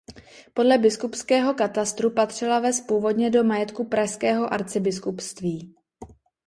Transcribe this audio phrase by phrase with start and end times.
[0.53, 5.75] Podle biskupského katastru patřila ves původně do majetku pražského arcibiskupství.